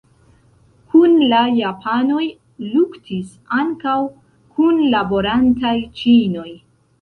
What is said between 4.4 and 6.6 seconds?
kunlaborantaj ĉinoj.